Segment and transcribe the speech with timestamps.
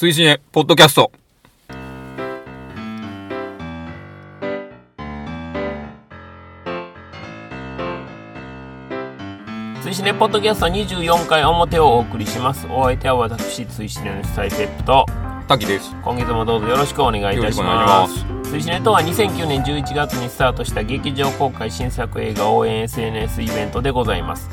[0.00, 1.10] 推進へ、ポッドキャスト。
[9.82, 12.68] 追試ねポッドキャスト24回表をお送りします。
[12.70, 15.04] お相手は私追試ねの主催ペップと。
[15.48, 15.92] 滝です。
[16.04, 18.24] 今月もどうぞよろしくお願いいたします。
[18.52, 24.48] 追試ねとは2009年11月にスタートした劇場公開新作映画応援 SNS イベントでございます。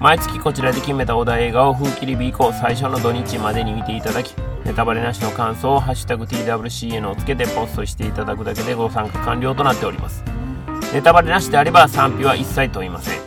[0.00, 4.34] 毎月こちらで決めたお題映画を風切り日以降最初の土日までに見ていただき
[4.68, 10.22] ネタバレなしの感想を「ハッシュタグ #TWCN」をつけてポストしていただくだけでご参加完了となっております。
[10.92, 13.18] ネタバレなしであれば賛否は一切問いません。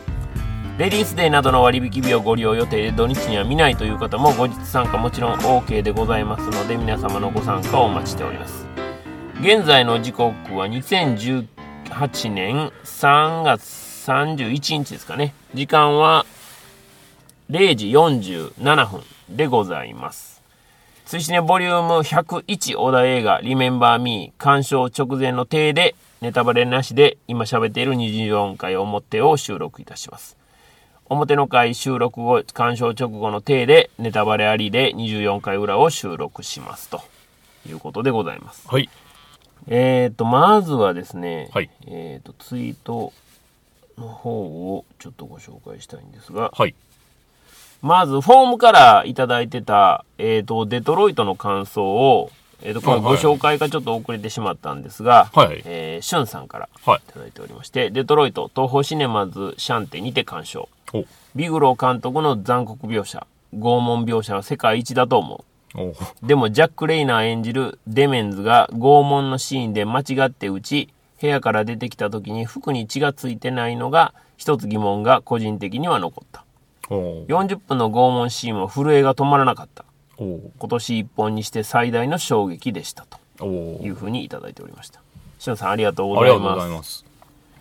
[0.77, 8.67] レディースデーなどの割引日をご利用予定で土日には見ないという方も後日参加もちろん OK でございますので皆様のご参加をお待ちしております。
[9.41, 11.47] 現在の時刻は2018
[12.31, 13.63] 年3月
[14.07, 15.33] 31日ですかね。
[15.55, 16.23] 時間は
[17.49, 20.30] 0時47分でございます。
[21.11, 30.37] 追試ねボリューム101小田映画「リメンバー・ミー」鑑賞直前の体でネタバレなしで今喋っている24回表を収録いたします
[31.09, 37.01] 表の回収録後鑑賞直後の体でネタバレありで24回裏を収録しますと
[37.67, 38.89] いうことでございますはい。
[39.67, 43.11] えーとまずはですね、はいえーとツイート
[43.97, 44.31] の方
[44.77, 46.73] をちょっとご紹介したいんですがはい。
[47.81, 60.69] まず、フォームからいただいてた、えっ、と、デトロイトの感想を、えっ、と、これはいはいご紹介がちょっと遅れてしまったんですが、はいえー、シュンさんからはいいただいておりまして、デトロイト、東宝シネマズシャンテにて鑑賞。
[60.93, 65.95] おビグロー監督の残酷描写、拷問描写は世界一だと思おう。
[66.21, 76.43] でも、ジャック・レイナー演じるデメンズが拷問のシーンで間違って撃ち、部屋から出てきた時に服に血がついてないのが、一つ疑問が個人的には残った。
[76.93, 79.85] お40分の拷問シーンは震えが止まらなかった。
[80.17, 85.01] お今年一本にして最大の衝撃でしたとおいうふうにいただいておりました。
[85.39, 86.57] しのさんありがとうありがとうございます。
[86.57, 87.05] ございます。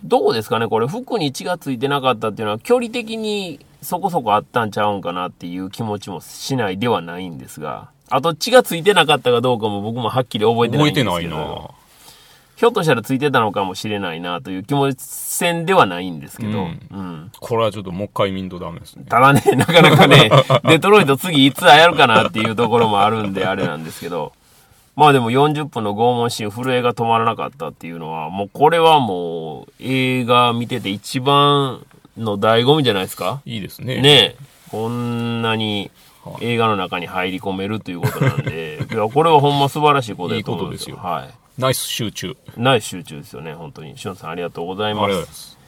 [0.03, 0.87] どうですかねこれ？
[0.89, 11.71] 服に血がついてなかったっていうのは距離的にそこそこあったんちゃうんかなっていう気持ちもしないではないんですが、あと血がついてなかったかどうかも僕もはっきり覚えてな覚えいんですけど、てないな
[12.61, 16.81] ひょっとしたらついてたのかもしれないなという気持ち線ではないんですけど、うん。
[16.91, 17.33] うん。
[17.41, 19.07] これはちょっともう一回見んとダメですね。
[19.09, 20.31] ただね、なかなかね、
[20.69, 24.35] デトロイト次いつやるかなっていうところもあるんであれなんですけど、
[24.95, 31.81] まあでも40分の拷問シーン、震えが止まらなかったっていうのは、もうこれはもう映画見てて一番
[32.19, 33.41] の醍醐味じゃないですか？
[33.47, 34.03] いいですね。
[34.03, 34.37] ねえ、
[34.71, 35.91] こんなに
[36.43, 40.97] 映画の中に入り込めるということなんで、いや、これはほんま素晴らしいことだと思うんですよ。
[40.97, 41.40] いいことはい。
[41.59, 42.37] ナイス集中。
[42.57, 43.99] ナイス集中ですよね、本当に。
[43.99, 45.35] しのさんありがとうございますありがとうござい。
[45.35, 45.59] ます。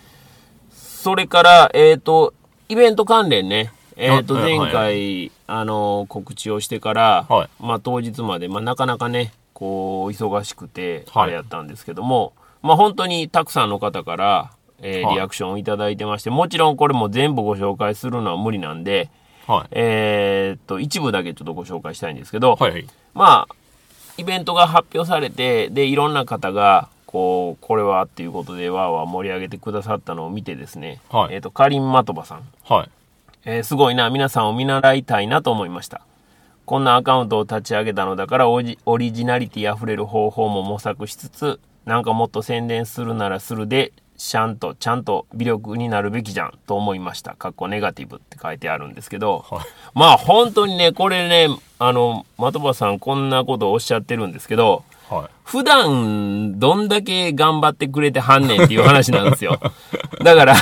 [1.02, 2.34] それから、えっ、と、
[2.68, 12.32] イベント関連ね、えっ、と、前はいはい回、あの、告知をしてから、はいまあ、当日まで、まあ、なかなかね、こう、忙しくて、はいあれやったんですけども、
[12.62, 19.10] まあ、本当にたくさんの方から、えーはいリアクションをいただいてまして、もちろんこれも全部ご紹介するのは無理なんで、
[19.46, 19.68] はい。
[19.72, 22.86] えっと、一部だけちょっとご紹介したいんですけど、はいはい。
[23.14, 23.54] まあ、
[24.18, 32.90] イベントが発表されて、で、いろんな方が、こう、これはっていうことで、わーわー盛り上げてくださったのを見てですね、はいえっ、と、カリン・マトバさん、はい。
[33.44, 36.02] えーすごいな、皆さんを見習いたいなと思いました。
[36.64, 43.92] こんなアカウントを立ち上げたのだからオリジ、オリジナリティ溢れる方法も模索しつつ、なんかもっと宣伝するならするで、
[44.24, 47.34] ちゃんと、ちゃんと微力になるべきじゃんと思いました。
[47.34, 49.64] かっこネガティブって書いてあるんですけど、はい。
[49.94, 51.48] まあ本当にね、これね、
[51.80, 55.30] あの、的場さんこんなことをおっしゃってるんですけど、はい。
[55.44, 59.58] 普段どんだけ頑張ってくれてはんねんっていう話なんですよ。
[60.22, 60.54] だから、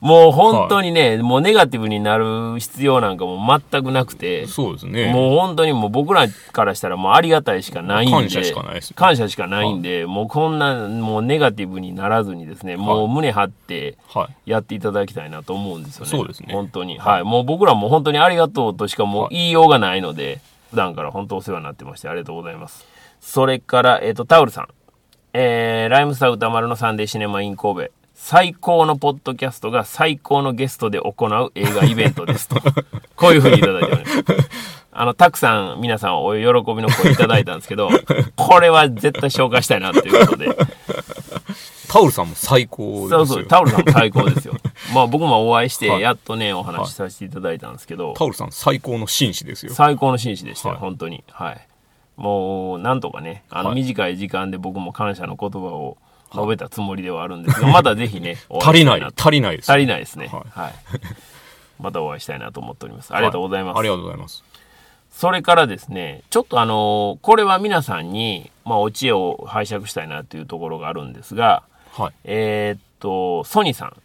[0.00, 5.12] もう本当にね、もうネガティブになる必要なんかも全くなくて、そうですね。
[5.12, 14.50] もう本当にもう僕らからしたらもうありがたいしかないんで、感謝しかないですね感謝しかないんで、もうこんな、もうネガティブにならずにですね、もう胸張って、はい。
[14.50, 16.10] やっていただきたいなと思うんですよね。
[16.10, 16.98] そうですね本当に。
[16.98, 17.24] はい。
[17.24, 22.86] もう僕らも本当にありがとうとしかもう言いようがないので、普段から本当お世話になってましてありがとうございます。
[23.20, 24.68] それから、えっ、と、タオルさん。
[25.34, 27.97] えー、ライムスター歌丸のサンデーシネマイン神戸。
[28.20, 32.56] 最高のポッドキャストが最高のゲストで行う映画イベントですと。
[33.16, 34.24] こういうふうにいただいております。
[34.92, 36.42] あの、たくさん皆さんお喜
[36.74, 37.88] びの声いただいたんですけど、
[38.36, 40.48] これは絶対紹介したいなということで。
[41.88, 43.08] タオルさんも最高ですよ。
[43.08, 44.54] そうそう、タオルさんも最高ですよ。
[44.92, 49.72] まあ僕もお会いして、はいやっとね、お話しさせていただいたんですけど、タオルさん最高の紳士ですよ。
[49.72, 51.22] 最高の紳士でしたよ、はい本当に。
[51.30, 51.60] はい。
[52.16, 55.96] もう、なんとかね、あの、はい短い時間で僕も感謝の言葉を
[56.32, 59.02] 述べたつもりではあるんですが、またぜひね、 お足りない。
[59.16, 59.70] 足りないです。
[59.70, 60.28] 足りないですね。
[60.28, 60.74] ははいい。
[61.80, 63.14] またお会いしたいなと思っております。
[63.14, 63.78] ありがとうございます。
[63.78, 64.44] ありがとうございます。
[65.10, 72.12] それからですね、ちょっとあの、これは皆さんに、まあ、お知恵を拝借したいなというところがあるんですが、はい。
[72.24, 73.96] えーっと、ソニーさん、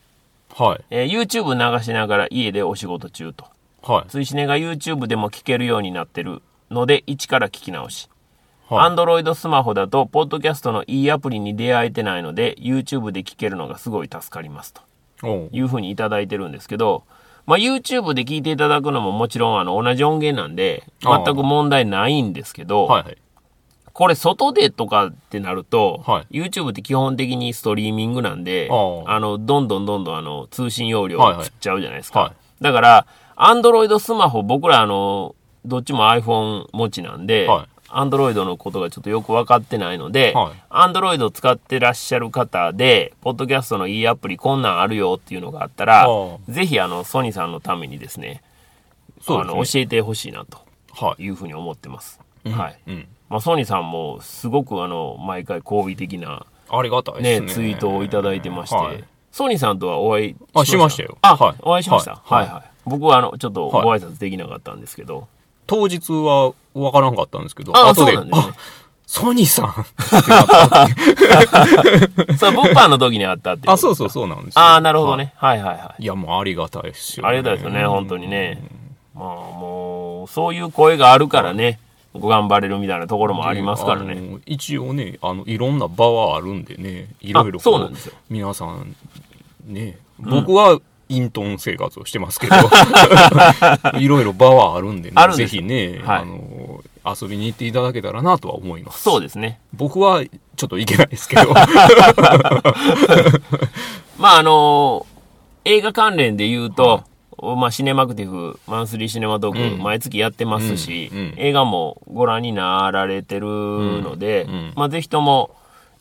[0.56, 0.82] はい。
[0.92, 3.46] えー YouTube 流しながら家でお仕事中と。
[3.84, 4.10] はい。
[4.10, 6.42] 追試ねが YouTube でも聞けるようになってる
[6.72, 8.10] ので、一から聞き直し。
[8.70, 8.92] はい。
[8.92, 14.82] Android スマホだと、ポッドキャストのいいアプリに出会えてないので、YouTube で聞けるのがすごい助かりますと。
[15.52, 17.04] いうふうにいただいてるんですけど、
[17.46, 23.18] まあ、YouTube で聞いていただくのももちろんあの同じ音源なんで、全く問題ないんですけど、はいはい。
[23.92, 31.46] これ外でとかってなると、は YouTube って基本的にストリーミングなんで、あの、どんどんどんどんあの、通信容量はいはい。
[31.46, 32.20] 食っちゃうじゃないですか。
[32.20, 32.64] はい。
[32.64, 33.06] だから、
[33.36, 35.36] Android スマホ、僕らあの、
[35.66, 46.08] どっちも iPhone 持ちなんで、はい Android のことがちょっとよく分かってないので、はい Android を使ってらっしゃる方で、ポッドキャストのいいアプリこんなんあるよっていうのがあったら
[46.50, 48.42] ぜひあの、ソニーさんのためにですね、ね
[49.28, 50.60] あの、教えてほしいなと
[50.92, 51.24] はい。
[51.24, 52.20] いうふうに思ってます。
[52.46, 52.80] はい。
[52.88, 53.08] うん。
[53.30, 57.64] まあ、ソニーさんもすごくあの、毎回好意的なありがたいね、ですね。
[57.64, 59.04] ツイートをいただいてまして、はい
[59.34, 62.22] ソニーさんとはお会いあしましたよあ、はいお会いしました。
[62.24, 65.28] は、はいいはい、僕はあの、ちょっとご挨拶できなかったんですけど。
[65.68, 68.56] 当日は分からんかったんですけど、あ後で、そうなんですねあ、
[69.06, 69.74] ソニーさん
[72.38, 73.70] そう、物販の時に会ったって。
[73.70, 74.62] あ、そうそうそうなんですよ。
[74.62, 75.34] ああ、なるほどね。
[75.38, 76.06] はい、はい、はいい。
[76.06, 78.64] や、もうありがたいですよ、ありがたいですよね、本当にね。
[79.14, 81.80] まあ、もう、そういう声があるからね、
[82.14, 84.38] ご頑張れるみたいなところもありますからね。
[84.46, 88.96] 一応ね、あの、いろんな場はあるんでね、いろいろあそうなんですよ皆さん、
[89.66, 92.56] ね、僕は、隠遁生活をしてますけど、
[94.00, 95.56] いろいろ場はあるんでね、ぜあるんです。
[95.56, 96.22] ひね、はい。
[96.22, 99.04] あの、遊びに行っていただけたらなとは思います。
[99.04, 99.60] そうですね。
[99.74, 100.24] 僕は
[100.56, 101.54] ちょっと行けないですけど、
[104.18, 105.06] まあ、あの
[105.66, 107.04] 映画関連で言うと、
[107.42, 109.84] まあ、シネマクティブ、マンスリーシネマトーク、うん。
[109.84, 111.18] 毎月やってますし、うん。
[111.18, 111.34] うん。
[111.38, 114.54] 映画もご覧になられてるので、うん。
[114.54, 114.74] うん。
[114.76, 115.52] まあ、ぜひとも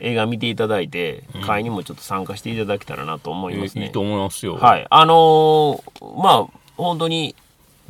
[0.03, 3.87] 映画見ていただいて、会にもちょっと参加していただけたらなと思いますね。
[3.87, 4.57] いいと思いますよ。
[4.57, 4.87] はい。
[4.91, 6.47] あのーまあ、
[6.77, 7.37] 本当に、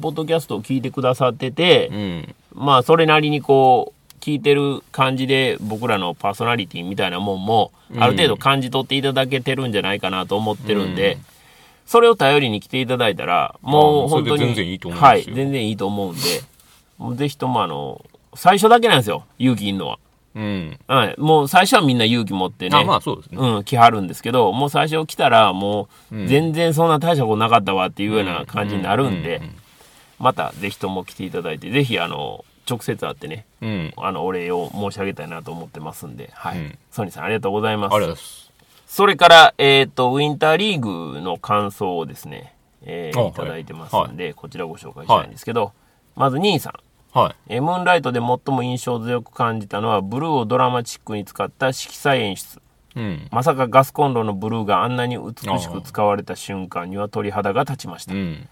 [0.01, 2.35] ポッドキャストを聞いてくださってて、うん。
[2.55, 11.17] まあ、それなりにこう、聞いてる感じで、僕らのパーソナリティみたいなもんも、ある程度感じ取っていただけてるんじゃないかなと思ってるんで、
[11.87, 16.21] それを頼りに来ていただいたら、もうあ本当に、全然いいと思いますよはい、全然いいと思うんで、
[17.17, 18.05] ぜひともあの、
[18.35, 19.99] 最初だけなんですよ、勇気いんのは。
[20.35, 20.79] うん。
[20.87, 21.15] はい。
[21.19, 22.77] もう最初はみんな勇気持ってね。
[22.77, 23.39] あ、まあそうですね。
[23.39, 29.43] うん、来はるんですけど、もう最初来たら、もう、全然そんな大したことなかったわっていうような感じになるんで、
[30.19, 33.93] またぜひとも来ていただいて、ぜひ、あの、直接会ってね、うん。
[33.97, 36.59] あの、お礼を申し上げたいなと思ってますんで、はい。
[36.59, 37.95] うんソニーさん、ありがとうございます。
[37.95, 38.53] ありがとうございます。
[38.87, 45.73] それから、えっ、と、ウィンターリーグの感想をですね、えーいいただいてますんで、こちらご紹介したいんですけど、
[46.15, 46.75] まず、兄さん。
[47.13, 47.55] はい。
[47.55, 52.61] えームーンライトで最も印象強く感じたのは、ブルーをドラマチックに使った色彩演出。
[52.97, 53.29] うん。
[53.31, 58.15] まさかガスコンロのブルーがあんなに美しく使われた瞬間には鳥肌が立ちました。
[58.15, 58.49] うん。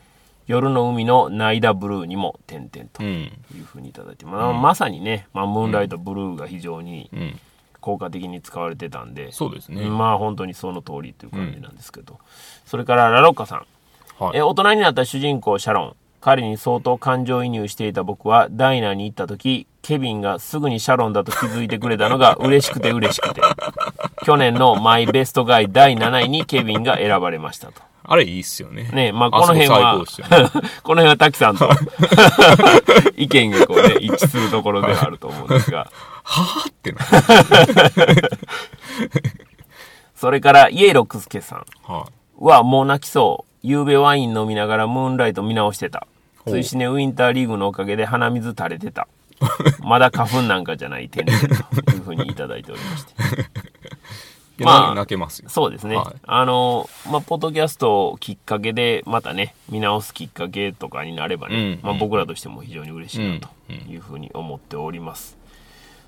[0.46, 3.10] 夜の海のナイダブルーにも点々とうん。
[3.54, 7.40] いうふうにいただいて、まあまさにね、まあ、ムーンライトブルーが非常にうん。
[7.80, 9.88] 効果的に使われてたんで、そうですね。
[9.88, 12.18] まあ本当にその通りという感じなんですけど、
[12.66, 13.66] それからラロッカさん、
[14.22, 14.36] はい。
[14.36, 23.40] え大人になった主人公シャロン彼に相当感情移入していた僕はダイナーに行った時ケビンがすぐにシャロンだと気づいてくれたのが 嬉しくて嬉しくて
[24.24, 28.90] 去年のマイベストガイ第7位にケビンが選ばれましたとあれいいっすよね。
[28.92, 30.04] ねまあこの辺はね。
[30.82, 31.70] この辺は滝さんと
[33.16, 35.88] 意見がこうね一致するところではあると思うんですが
[36.24, 36.98] はぁってな。
[40.16, 42.06] それからイエロクスケさんは
[42.36, 43.50] はもう泣きそう。
[43.62, 46.06] 夕べワイン飲みながらムーンライト見直してた。
[46.46, 49.08] 追試ねウィンターリーグのおかげで鼻水垂れてた。
[49.80, 51.40] まだ花粉なんかじゃない点々
[51.82, 53.12] というふうにいただいておりまして。
[54.62, 54.64] い。
[54.64, 55.48] まあまあ、泣けますよ。
[55.48, 55.96] そうですね。
[55.96, 65.38] はいあの、まあ、ポッドキャストをきっかけで、またね、見直すきっかけとかになればね、うんまあ、僕らとしても非常に嬉しいなというふうに思っております。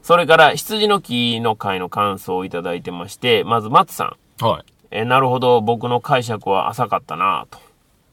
[0.02, 4.44] それから、羊の木の回の感想をいただいてまして、まず、松さん。
[4.44, 4.64] はい。
[4.90, 7.60] えーなるほど、僕の解釈は浅かったなと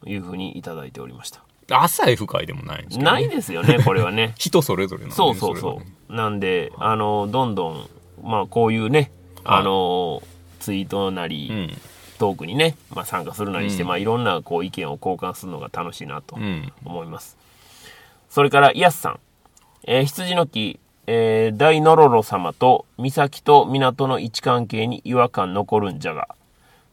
[0.09, 1.41] いうふうにいただいておりました。
[1.75, 3.11] 浅い深いでもないんですけど、ね。
[3.11, 4.33] ないですよね、これはね。
[4.39, 6.15] 人それぞれなんでそうそうそれはねう。
[6.15, 7.89] なんで、あの、どんどん、
[8.23, 9.11] まあ、こういうね、
[9.43, 10.21] はいあの、
[10.59, 11.77] ツイートなり、うん。
[12.19, 16.71] トークにね、まあ、参加するなりして、うんまあ、いろんなこう意見を交換するのが楽しいなとうん。
[16.83, 17.37] 思います。
[18.29, 19.19] それから、イヤスさん。
[19.85, 26.27] えー羊の木、えー大ノロロ様と岬と港の位置関係に違和感残るんじゃが、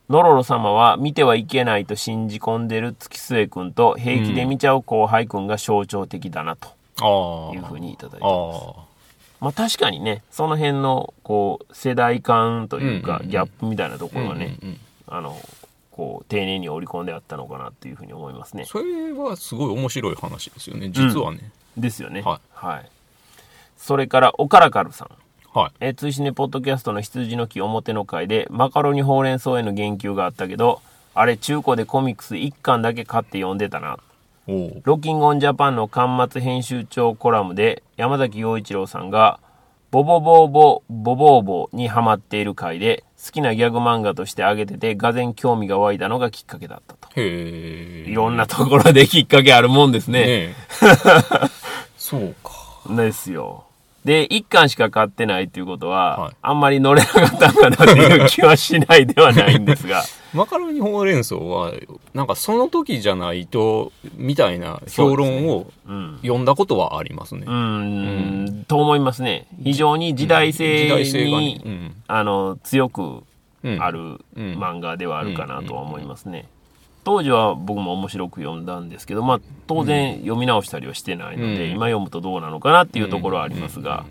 [0.09, 6.77] ノロロ様は見てはいけないと信じ込んでる月末くんと平気で見ちゃう後輩くんが象徴的だなと。
[7.53, 8.65] いうふうにいただいてあます。
[8.79, 8.85] あ。
[9.41, 15.37] まあ確かにね、その辺の、こう、世代間というか、うんうんうんギャップみたいなところはね、うんうんうんあの、
[15.91, 18.65] こう、丁寧に織り込んであったのかなっていうふうに思いますね。
[18.65, 21.51] それはすごい面白い話ですよね、実はね。
[21.77, 22.23] ですよね。
[22.23, 22.91] はいはい。
[23.77, 25.11] それから、おからかるさん。
[25.57, 25.71] はい。
[25.81, 30.83] えー、通信ねポッドキャストの羊の木表の回でマカロニほうれん草への言及があったけど
[31.15, 33.99] あれ中古でコミックス1巻だけ買って読んでたな。
[34.47, 39.41] ロッキングオンジャパンの巻末編集長コラムで山崎陽一郎さんが
[39.91, 48.11] ボボボーボボボーボにハマっている回で好きなギャグ漫画として挙げててがぜ興味が湧いたのがきっかけだったとへえ。
[48.11, 50.55] いろんなところできっかけあるもんですねねえ。
[51.97, 52.95] そうか。
[52.95, 53.66] ですよ
[54.07, 56.37] で1巻しか買ってないっていうことは、はい。
[56.41, 60.05] あんまり乗れなかったんかなっていう気はしないではないんですが。
[60.33, 61.73] マカロニほうれん草は、
[62.15, 66.19] なんかその時じゃないと、みたいな評論をうん。
[66.23, 67.43] 読んだことはありますね。
[67.47, 68.65] うーん。
[68.69, 69.49] と思いますね。
[69.65, 71.95] 非常に時代性に、うん。
[72.07, 73.25] あの強く
[73.65, 73.83] うん。
[73.83, 73.99] ある
[74.37, 74.55] うん。
[74.57, 76.47] 漫画ではあるかなとは思いますね。
[77.07, 81.71] 当時は僕も面白く読んだんですけど、まあ当然読み直したりはしてないので、うん。
[81.71, 84.05] 今読むとどうなのかなっていうところはありますが、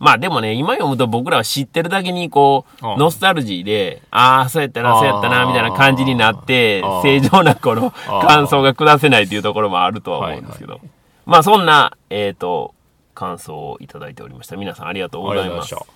[0.00, 10.80] まあでもね、今読むと僕らは知ってるだけにこう、ノスタルジーで、ああ、そうやったな、そうやったな、みたいな感じになって正常なこのああ感想が下せないっていうところもあるとは思うんですけど、
[11.26, 12.74] まあそんな、えっ、と、
[13.14, 14.56] 感想をいただいておりました。
[14.56, 15.70] 皆さんありがとうございます。
[15.70, 15.86] と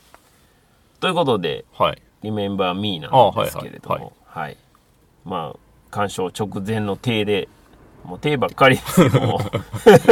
[1.01, 1.65] ということで。
[1.77, 2.01] はい。
[2.23, 4.53] リメンバーミーなんですけれども、あははい。
[4.53, 4.57] い。
[5.25, 7.49] まあ、鑑賞直前の手で、
[8.05, 9.41] もう手ばっかりですけども、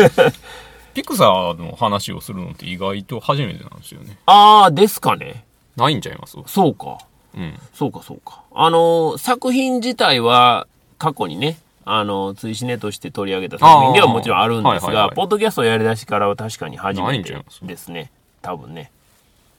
[0.94, 4.18] ピクサーの話をするのって意外と初めてなんですよね。
[4.26, 5.44] ああ、ですかね。
[5.76, 6.36] ないんちゃいます？
[6.46, 6.98] そうか。
[7.36, 7.58] うん。
[7.72, 8.42] そうか、そうか。
[8.52, 10.66] あのー作品自体は
[10.98, 18.10] 過去にね、あのー、追試ねとして取り上げた作品ではもちろんあるんですが、ポッドキャストをやり出しからは確かに初なめてですね。
[18.42, 18.90] 多分ね。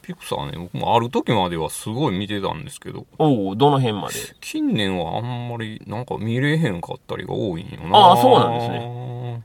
[0.01, 4.15] ピクサーね、僕もある時まではすごい見てたんですけど、おおどの辺まで？
[4.41, 7.97] 近年はあんまりなんか見れへんかったりが多いんよな。
[7.97, 9.43] ああそうなんですね。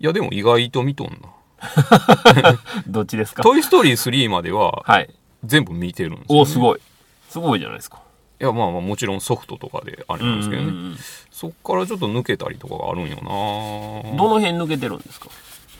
[0.00, 1.28] いやでも意外と見とんな。
[2.86, 3.42] どっちですか？
[3.42, 5.10] トイストーリー3までははい。
[5.44, 6.80] 全部見てるんですよ、おおすごい。
[7.28, 8.00] すごいじゃないですか。
[8.40, 10.68] いやまあまあもちろんソフトとかであれなんですけどね。
[10.68, 10.96] うんうんうん
[11.30, 13.22] そっからちょっと抜けたりとかがあるんよな。
[14.16, 15.28] どの辺抜けてるんですか？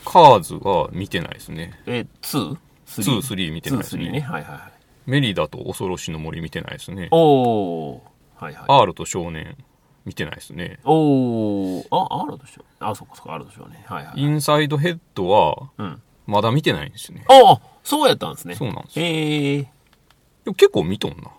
[0.04, 1.80] カーズは見てないですね。
[1.86, 2.56] え、2?
[2.86, 4.12] 2、3見てないです2、3ね。
[4.12, 4.20] ね。
[4.20, 4.72] はいはいはい。
[5.06, 7.08] メリダと恐ろしの森見てないですね。
[7.10, 8.04] おお
[8.36, 8.64] はいはい。
[8.68, 9.56] R と少年
[10.04, 10.78] 見てないですね。
[10.84, 12.64] おおあ、あるでしょ。
[12.80, 13.84] あ、そっかそっか、あるでしょうね。
[13.86, 14.20] はいはい。
[14.20, 16.02] インサイドヘッドはうん。
[16.26, 17.24] まだ見てないんですよね。
[17.28, 18.54] ああ、そうやったんですね。
[18.54, 19.04] そうなんですよ。
[19.04, 19.62] へえ。
[19.62, 19.70] で
[20.46, 21.30] も結構見とんな。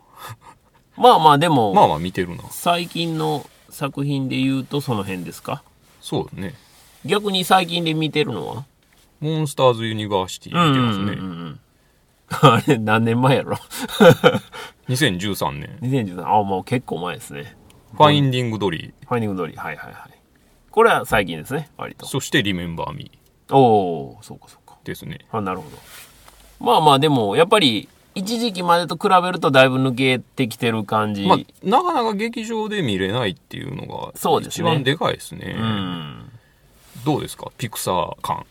[0.98, 2.44] まあまあ、でも、まあまあ見てるな。
[2.52, 5.64] 最近の作品で言うとその辺ですか？
[6.02, 6.54] そうね。
[7.04, 8.66] 逆に最近で見てるのは？
[9.26, 11.04] モンスターズユニバーシティ見てますね。
[11.04, 11.60] うんうんうんうん
[12.42, 13.56] あれ、何年前やろ？
[14.90, 15.78] 2013年。
[15.82, 17.56] ?2013、あ、もう結構前ですね。
[17.94, 19.58] ファインディングドリファインディングドリー。
[19.58, 20.12] はいはいはい。
[20.72, 21.98] これは最近ですね、割ー。
[21.98, 22.06] と。
[22.08, 23.12] そしてリメンバーミ
[23.52, 24.78] おおそうかそうか。
[24.84, 25.20] ーですね。
[25.32, 25.78] あ、なるほど。
[26.60, 31.28] まあまあ、でも、やっぱり、一時期までと比べるとだいぶ抜けてきてる感じ。
[31.28, 35.56] まあ、なかなか劇場で見れないっていうのがそうですね一番でかいですね。
[35.60, 36.32] うん。
[37.04, 37.52] どうですか？
[37.58, 38.46] ピクサー感。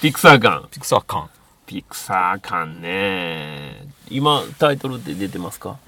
[0.00, 0.66] ピクサー感。
[0.70, 1.30] ピクサー感。
[1.66, 3.86] ピクサー感ね。
[4.10, 5.78] 今、タイトルって出てますか？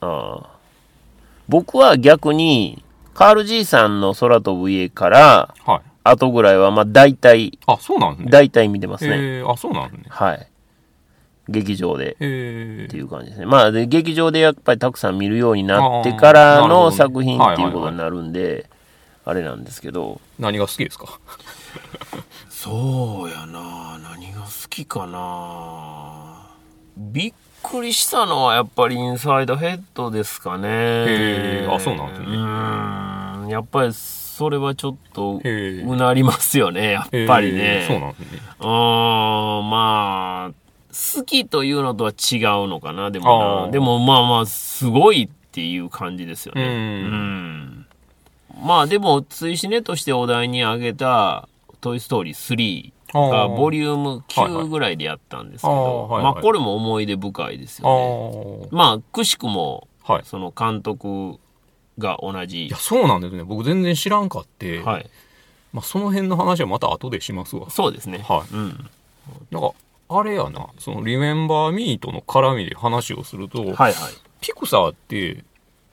[0.00, 0.46] ああ。
[1.48, 2.84] 僕は逆に、
[3.14, 5.80] カール G さんの空飛ぶ家から、はい。
[6.04, 8.26] 後ぐらいは、まあ大体、あ、そうなんね。
[8.28, 9.16] 大体見てますね。
[9.16, 10.04] へーあ、そうなんね。
[10.08, 10.46] はい。
[11.48, 12.16] 劇場で。
[12.20, 13.46] へっていう感じですね。
[13.46, 18.70] まあ、で、劇場でやっぱりたくさん見るようになってからの作品っていうことになるんで、
[19.28, 20.20] あれなんですけど。
[20.38, 21.20] 何が好きですか？
[22.48, 26.46] そうやな何が好きかな
[26.96, 27.32] びっ
[27.62, 30.68] くりしたのはやっぱりインサイドヘッドですかね。
[30.68, 33.48] へーあそうなんですねうーん。
[33.48, 37.84] やっぱりそれはちょっとうなりますよね、やっぱりね。
[37.86, 38.38] そうなんですね。
[38.60, 40.54] うーん、まあ、
[41.16, 43.70] 好きというのとは違うのかな、でもな。
[43.72, 46.62] でもまあまあ、すごいっていう感じですよね。
[46.62, 47.77] うんうん
[48.62, 51.48] まあでも、追試ねとしてお題に挙げた、
[51.80, 58.68] トイ・ストーリー3がボリュームはいはい9ぐらいでやったんですけど、はいはいまあこれも思い出深いですあよね。
[58.72, 58.74] あ。
[58.74, 60.22] まあ、くしくも、はい。
[60.24, 61.38] その監督
[61.98, 62.76] が同じいや、。
[62.76, 63.44] そうなんですね。
[63.44, 64.80] 僕全然知らんかって。
[64.82, 65.10] はい。
[65.72, 67.70] まあ、その辺の話はまた後でしますわ。
[67.70, 68.24] そうですね。
[68.26, 68.90] はいうん。
[69.50, 69.72] なんか、
[70.08, 73.94] あれやな、その、リメンバーミーとの絡みで話をすると、はいはい。
[74.40, 75.44] ピクサーって、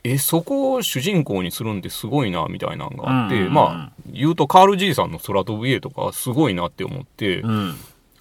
[0.08, 7.76] えそこを主人公にするんってすごいなみたいなのがあって、うんうんうんまあ言うとカール・ジーさんの空飛ぶ家とかすごいなって思って、うん。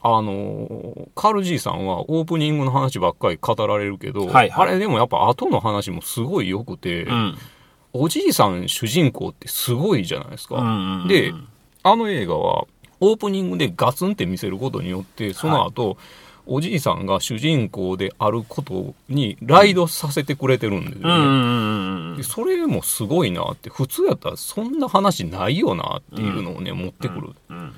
[0.06, 7.38] あのーカール・ジーさんはオープニングの話ばっかり語られるけど、はいはいあれでもやっぱ後の話もすごい良くて、うん。
[7.92, 10.56] おじいさん主人公ってすごいじゃないですか。
[10.56, 11.32] うんうんで、
[11.82, 12.66] あの映画は
[13.00, 15.98] オープニングでガツンって見せることによって、その後、
[16.46, 22.22] おじいさんが主人公であることにライドさせてくれてるんですよね。
[22.22, 27.30] それもすごいなって、普通やったらそんな話ないよなっていうのをね、持ってくる。
[27.50, 27.72] うん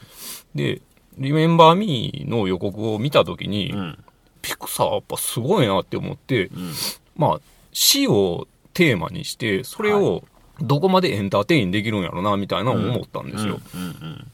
[0.54, 0.80] で、
[1.18, 3.98] リメンバーミーの予告を見たときに、うん
[4.46, 6.72] ピクサーやっぱすごいなって思って、うん
[7.16, 7.40] まあ、
[7.72, 10.22] 死をテーマにして、それを
[10.60, 13.58] どこまでエンターテインできるんやろな、みたいなのを思ったんですよ。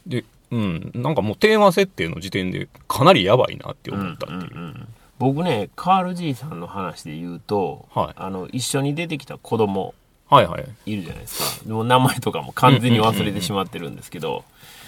[0.06, 4.54] で、うん、なんかもうテーマ設定の時点でかなりやばいなってうん思ったっていう。
[4.54, 9.94] うんうん僕ねカール・ジーさんの話で言うと、はいあの一緒に出てきた子供
[10.28, 10.64] はいはい。
[10.86, 14.44] いるじゃないですかでも名前とかも完全に忘れてしまってるんですけど、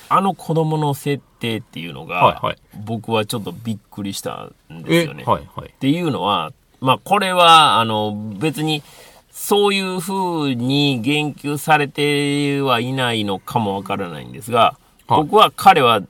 [0.09, 5.23] あの子供の設定っていうのが、はいはい僕はちょっとびっくりしたんですえ、よね。
[5.25, 5.69] はいはい。
[5.69, 8.83] っていうのは、まあこれは、あの、別に、
[9.31, 16.03] そういう風に言及されてはいないのかもわからないんですが、はい僕は彼は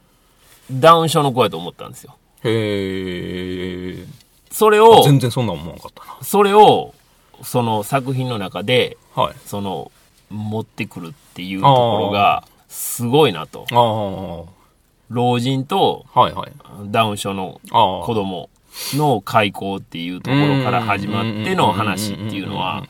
[0.71, 2.17] ダウン症の子やと思ったんですよ。
[2.45, 4.07] へえ。
[4.51, 6.95] それを、全然そんなん思わなかったそれを、
[7.43, 9.25] その作品の中で、な。
[9.25, 9.35] はい。
[9.47, 9.91] その、
[10.31, 13.67] 持ってくるっていうところが、すごいなと。
[13.73, 14.53] ああ、
[15.11, 16.53] 老人とはいはい。
[16.87, 18.07] ダウン症のああ。
[18.07, 18.49] 子供
[18.95, 22.85] の開口っていうところから始まっての話っていうのは、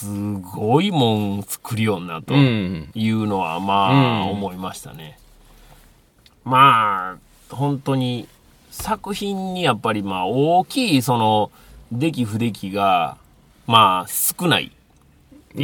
[0.00, 2.90] すごいもん作りよんなとうん。
[2.94, 5.18] いうのは、まあ、うん思いましたね。
[6.44, 7.16] ま
[7.50, 8.26] あ、本当に、
[8.70, 11.50] 作品にやっぱり、まあ、大きい、その、
[11.92, 13.16] 出来不出来が、
[13.66, 14.72] まあ、少ない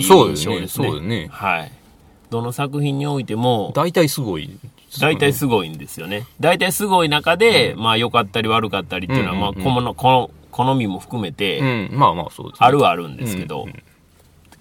[0.03, 0.55] そうですね。
[0.55, 0.89] 印象ですね。
[0.89, 1.29] そうですね。
[1.31, 1.73] はい。
[2.31, 4.51] どの作品においても、大体すごい。
[5.01, 6.27] 大体すごいんですよね。
[6.41, 11.91] 大体すごい中で、まあ良かったり悪かったりっていうのは、うんうんうんまあ好の好好みも含めて、うん。
[11.93, 12.67] まあまあそうですね。
[12.67, 13.83] あるはあるんですけど、うんうん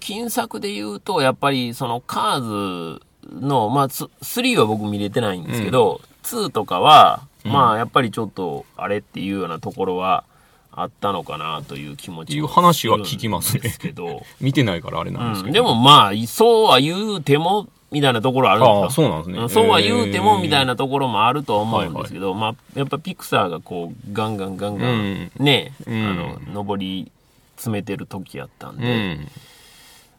[0.00, 3.02] 金作で言うと、やっぱりそのカーズ
[3.40, 10.24] の、まあス3は僕見れてないんですけど、2とかは、まあやっぱりちょっとあれっていうようなところは
[10.72, 15.54] あったのかなという気持ちいう話は聞きますねけど、 見てないからあれなんですうん、けど。
[15.54, 18.82] でもまあ、そうは言うても、みたいなところあるんですよ。
[18.82, 19.48] ああ、そうなんですね。
[19.48, 20.66] そうは言うてもみたいな。
[20.66, 26.14] なところもあるとは思うんですけど、まあ、やっぱピクサーがこう、ガンガンガンガン、ね、うんあ
[26.52, 27.12] の、上り
[27.54, 29.28] 詰めてる時やったんうで、ん。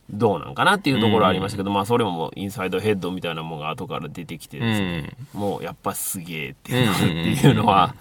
[0.10, 5.38] どうなんかなっていうところはありましたけど、まあ、それももうインサイドヘッドみたいなものが後から出てきてうですね、ん。
[5.38, 7.94] もうやっぱすげえっていうのは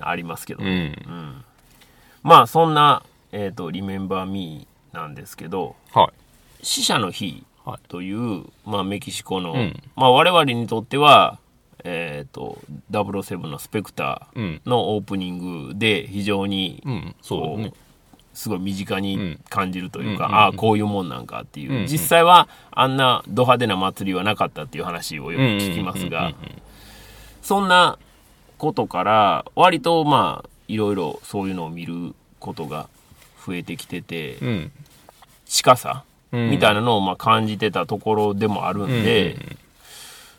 [0.00, 1.44] ありますけど、うん。
[2.22, 6.12] まあ、そんな、えっ、と、リメンバーミーなんですけど、は
[6.60, 6.64] い。
[6.64, 11.38] 死者の日はいという、まあ、メキシコの、うんまあ、我々にとっては、
[11.84, 12.58] えっ、と、
[12.90, 14.60] 007のスペクターうん。
[14.66, 17.14] のオープニングで非常に、うん。
[17.22, 17.72] そうね。
[18.34, 21.86] すごい身近に感じるというか、うんああ、こういうもんなんかっていう、うんうん。
[21.86, 26.32] 実際はあんなド派手な祭りはなかったっていう話をよく聞きますが
[27.42, 27.98] そんな
[28.58, 32.88] ことから、割とまあ、いろいろそういうのを見ることが
[33.44, 34.72] 増えてきてて、うん。
[35.46, 36.50] 近さうん。
[36.50, 39.36] みたいなのをまあ感じてたところでもあるんで、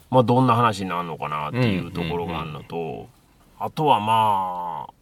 [0.09, 3.09] まあどんな話になるのかなっていうところがあるのと、
[3.59, 4.93] あとはまあ、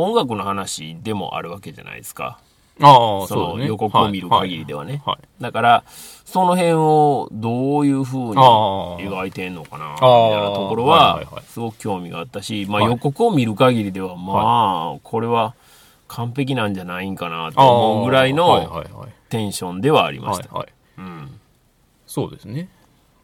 [0.00, 2.38] 音楽の話でもあるわけじゃないですか。
[2.82, 3.64] ああ、そそうね。
[3.64, 5.02] の予告を見る限りではね。
[5.04, 5.16] はい。
[5.16, 5.84] はいだから、
[6.24, 15.54] その辺をどういう風にああ描いてんのかな、みあたいなところはすごく興味があったし、まあはい予告を見る限りでは、まあ、これは
[16.08, 19.08] 完璧なんじゃないんかなと思うぐらいはいの。
[19.28, 20.48] テンションではありました。
[22.06, 22.68] そうですね。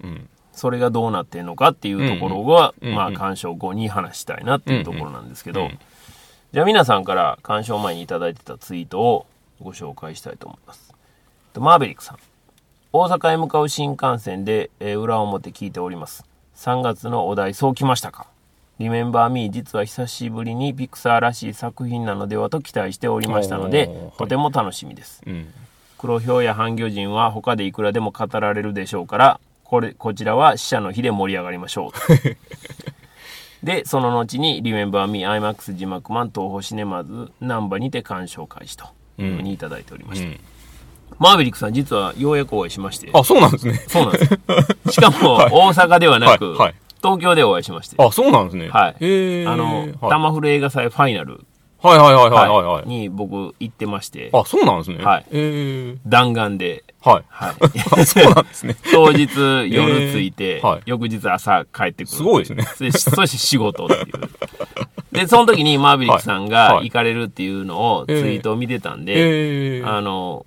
[0.02, 0.28] うん。
[0.52, 5.78] それがどうなってんのかっていうところが、うんうんまあ、うん鑑賞後に話したいなっていうところなんですけど、うんうん
[6.52, 9.26] じゃあ皆さんから鑑賞前にいただいてたツイートを
[9.60, 10.94] ご紹介したいと思います。
[11.52, 12.18] とマーベリックさん。
[12.92, 16.24] 大阪へ向かう新幹線で、えー裏表聞いております。
[16.56, 18.26] 3月のお題、そうきましたか
[18.78, 25.22] リメンバーミー実は久しぶりにピクサーらしい作品なのではと期待しておりましたのでとても楽しみです。
[25.26, 25.52] うん。
[25.98, 31.90] 黒ひょうや半魚人は他でいくらでも語られるでしょうから、これ、こちらは死者の日で盛り上がりましょう。
[33.62, 38.86] で、その後に、リメンバーミー IMAX 字幕マン東宝シネマズナンバにて鑑賞開始と
[39.18, 40.28] いうふうにいただいておりました。
[40.28, 40.40] うん
[41.18, 43.08] マーベリックさん実はようやくお会いしまして。
[43.14, 43.74] あ、そうなんですね。
[43.88, 44.92] そうなんです。
[44.92, 47.96] しかも 大阪ではなく、はいはい東京でお会いしまして。
[47.98, 48.68] あ、そうなんですね。
[48.68, 49.46] はい。
[49.46, 51.44] あの、はいタマフル映画祭ファイナル
[51.86, 52.88] はいはいはいはいはいはい。
[52.88, 55.04] に僕行ってまして、あ、そうなんですね。
[55.04, 57.24] はいえ弾丸で、ー、はい。
[57.28, 57.54] はい。
[58.00, 58.76] あ そうなんですね。
[58.92, 59.28] 当日
[59.70, 62.16] 夜着いて、えーはい翌日朝帰ってくる。
[62.16, 62.64] すごいですね。
[62.78, 64.02] でそして仕事っていう。
[65.12, 70.44] で、その時にマーヴェリックさんはいがはい行かれるっていうのをツイートを見てたんで、えー、あの、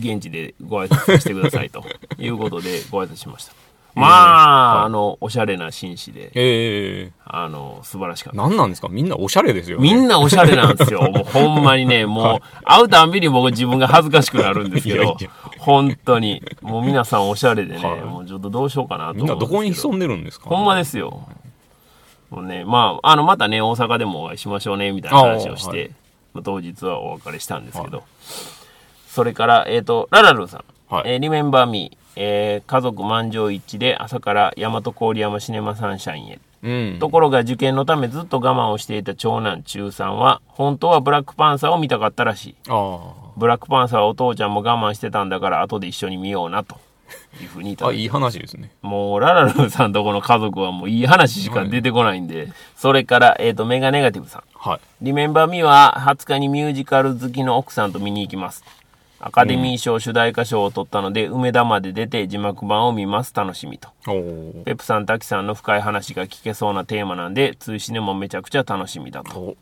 [0.00, 1.84] 現地でご挨拶してくださいと
[2.18, 3.67] いうことでご挨拶しました。
[4.00, 8.42] まあ、はいあの、おしゃれな紳士で、えあの、素晴らしかっー、た。
[8.42, 8.88] なんなんですか？
[8.88, 9.82] みんなおしゃれですよ、ね。
[9.82, 11.02] みんなおしゃれなんですよ。
[11.12, 16.42] もうほんまにね、もう、会うたんびに僕自分が恥ずかしくなるんですけどいやいや、本当に。
[16.62, 18.00] もう皆さんおしゃれでね、はい。
[18.02, 20.48] もうちょっとどうしようかなと思うんみんなどこに潜んでるんですか？
[20.48, 21.28] ほんまですよ。
[22.30, 25.90] もうね、まあ、あの、またね、大阪でもお会いしましょうね、みたいな話をして、あーはい。
[26.34, 28.02] まあ当日はお別れしたんですけど、
[29.08, 31.04] それから、えっ、と、ララルーさん、はい。
[31.06, 36.38] えーリメンバーミー、えー家族満場一致で朝から大和郡山シネマサンシャインへ。
[36.62, 36.98] うん。
[36.98, 42.56] ところが受験のためずっと我慢をしていた長男中3は、本当はブラックパンサーを見たかったらしい。
[42.68, 42.98] あ
[43.36, 46.76] ブラックパンサーはお父ちゃんも我慢してたんだから、後で一緒に見ような、と
[47.40, 47.86] いうふうにあ。
[47.86, 48.70] あ、いい話ですね。
[48.82, 54.42] もう、ララルーさんとこの家族はもういい話しか出てこないんで、それから、えっ、と、メガネガティブさん。
[54.54, 54.80] はい。
[55.02, 58.64] リメンバーミは20日にミュージカル好きの奥さんと見に行きます。
[59.20, 63.34] アカデミー賞主題歌賞を取ったので、梅田まで出て字幕版を見ます。
[63.34, 63.88] 楽しみと。
[64.04, 64.12] ペ
[64.72, 69.38] ップさん、タキさんの深い話が聞けそうなテーマなんで、通信でもめちゃくちゃ楽しみだと。
[69.38, 69.56] お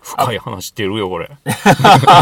[0.00, 1.30] 深い話してるよ、これ。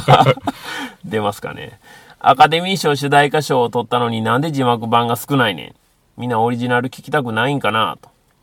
[1.05, 1.79] 出ますかね。
[2.21, 5.75] アカデミー賞主題歌賞を取ったのになんで字幕版が少ないねん。
[6.21, 7.99] みんなオリジナル聞きたくないんかな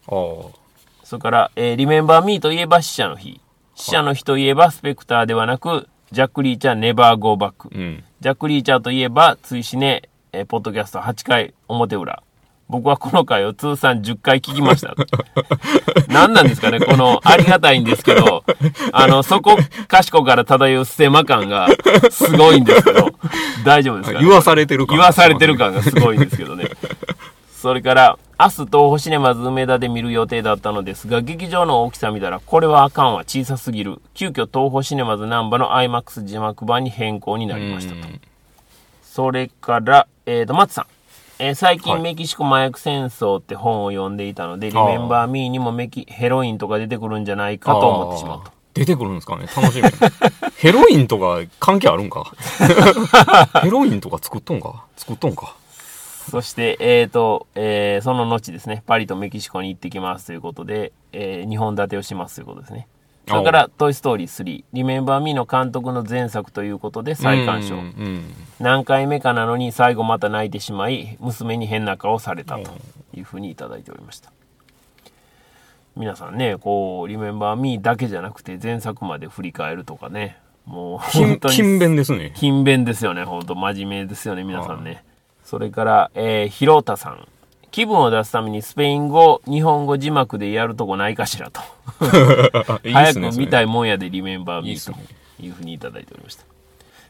[0.08, 0.52] と。
[1.04, 3.39] それから、えーリメンバーミーといえば死者の日。
[3.76, 7.70] 死者の日といえばスペクターではなく、ジャック・リーチャーネバー・ゴー・バック。
[7.72, 8.04] うん。
[8.21, 10.03] ジャック・リーチャーといえば、追試ね、
[10.34, 12.21] えーポッドキャスト8回表裏。
[12.67, 14.93] 僕はこの回を通算10回聞きました。
[16.10, 18.43] 何なんですかねこの、ありがたいんですけど、
[18.91, 21.67] あの、そこ、かしこから漂うスマ感が
[22.12, 23.10] すごいんですけど、
[23.63, 24.25] 大丈夫ですかね？
[24.25, 26.69] 言わされてる感言わされてる感がすごいんですけどね。
[27.62, 34.02] それから、明日東宝シネマズ梅田で見る予定だったのですが、劇場の大きさ見たら、これはあかんわ、小さすぎる。
[34.13, 38.08] 急遽東宝シネマズ難波の IMAX 字幕版に変更になりましたと。
[38.08, 38.22] うん。
[39.04, 40.86] それから、えーと、松さん。
[41.41, 42.02] えー最近、はい。
[42.02, 49.48] メキシコ麻薬戦争って本を読んでいたので、リメンバーミーにもメキ、ヘロインとか出てくるんじゃないかと思ってしまうと出てくるんですかね。
[49.54, 49.89] 楽しみ。
[50.58, 52.24] ヘロインとか関係あるんか？
[53.63, 54.86] ヘロインとか作っとんか？
[54.95, 55.56] 作っとんか？
[56.30, 62.88] そして、えーと、えーその後ですね、パリとメキシコに行ってきますということで、え2本立てをしますということですね。
[63.28, 67.82] それから、トイ・ストーリー3、リメンバー・ミーの監督の前作ということで再鑑賞うん。
[67.82, 72.72] うん何回目かなのに最後また泣いてしまい、娘に変な顔されたと
[73.13, 74.34] いうふうにいただいておりました。
[75.96, 82.32] 皆さんね、こう、リメンバー・ミーだけじゃなくて前作まで振り返るとかね、もう本勤当に勤勉ですね。
[82.36, 85.04] 勤勉ですよね、本当真面目ですよね、皆さんね。
[85.49, 87.27] それから、えー、ひろたさん。
[87.71, 91.62] 気分を出すためにスペイン語、日本語字幕でやるとこないかしらと。
[92.85, 94.97] いいっ早く見たいもんやでリメンバーミーいいっすね
[95.38, 96.45] というふうにいただいておりました。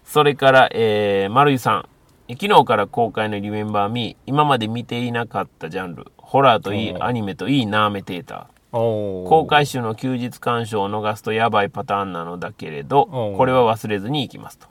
[0.06, 1.90] それから、えー、丸井さん。
[2.30, 8.72] え昨日から公開のリメンバーミー、今まで見ていなかったジャンル、ホラーといい、アニメといい、ナーメテーター。
[8.72, 14.68] 公開週の休日鑑賞を逃すとやばいパターンなのだけれどこれは忘れずに行きますと。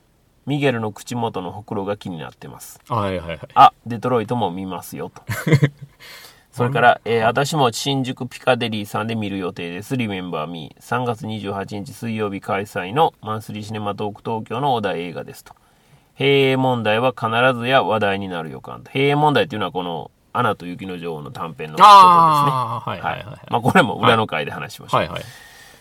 [0.48, 2.80] ミゲルの口元のほくろが気になってます。
[2.88, 3.38] はいはいはい。
[3.54, 5.22] あ、デトロイトも見ますよと。
[6.50, 9.94] それから、えー私も新宿ピカデリーさんで見る予定です。
[9.98, 10.82] リメンバーミー。
[10.82, 15.54] 3月28日水曜日開催のマンスリーシネマトーク東京のお題映画ですと。
[16.14, 17.28] 平営問題は必
[17.60, 18.90] ずや話題になる予感と。
[18.90, 21.84] 平営問題っていうのはこの、アナと雪の女王の短編のことですね。
[21.84, 23.40] はいはいはいはい。
[23.50, 24.96] まあこれも裏の回で話しました。
[24.96, 25.22] はいはい。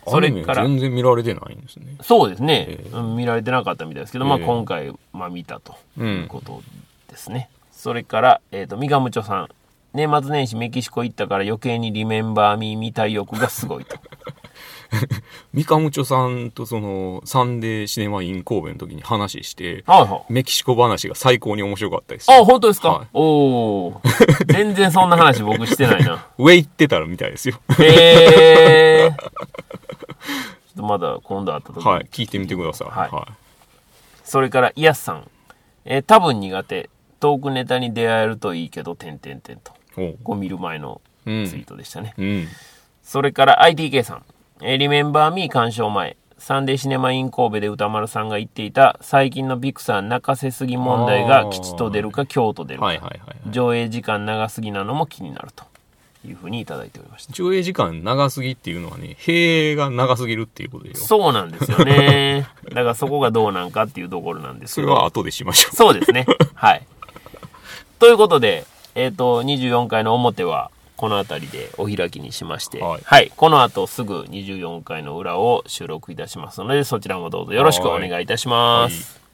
[0.09, 1.97] それから全然見られてないんですね。
[2.01, 6.61] そうですね、えうん見られてなかったみたいですけど、まあええ今回、まあ見たとういうんこと
[7.09, 7.49] ですね。
[7.71, 9.49] それから、えっ、と、ミガムチョさん。
[9.93, 13.97] 年末年始メキシコ行ったから余計にリメンバーミー見たい欲がすごいと。
[15.53, 20.33] ミカムチョさんとその、サンデーシネマイン神戸の時に話して、はいはい。
[20.33, 22.31] メキシコ話が最高に面白かったです。
[22.31, 23.21] あ、本当ですか、はいお
[23.87, 24.01] お。
[24.47, 26.25] 全然そんな話僕してないな。
[26.37, 27.59] 上行ってたらみたいですよ。
[27.79, 29.11] へえ。
[29.11, 32.07] ちょっとまだ今度会った時にはい。
[32.11, 32.87] 聞いてみてください。
[32.89, 33.27] はいは
[34.23, 35.29] それから、イヤスさん。
[35.85, 36.89] えー多分苦手。
[37.19, 39.71] トークネタに出会えるといいけど、てんてんてんと。
[40.23, 42.13] こう見る前のツうんイートでしたね。
[42.17, 42.47] うん。
[43.01, 44.23] それから ITK さん。
[44.61, 46.17] えーリメンバーミー鑑賞前。
[46.39, 53.51] サンデーシネマイン神戸で歌丸さんが言っていた最近のピクサー泣かせすぎ問題が吉と出るか京と出るか、はいはいはいはい。
[53.51, 55.65] 上映時間長すぎなのも気になると。
[56.25, 57.33] いうふうにいただいておりました。
[57.33, 60.95] 上映時間長すぎっていうのはね、塀が長すぎるっていうことでよ。
[60.95, 62.47] そうなんですよね。
[62.69, 64.87] だからそこがどうなんかっていうところなんですけど。
[64.87, 65.75] それは後でしましょう。
[65.75, 66.25] そうですね。
[66.55, 66.85] はい。
[67.99, 68.65] ということで、
[68.95, 73.27] えっ、と、24回の表は、この辺りでお開きにしまして、ははい。
[73.27, 79.13] い、この後すぐ24回の裏を収録いたしますので、そちらもどうぞよろしくお願いいたします。
[79.13, 79.26] はい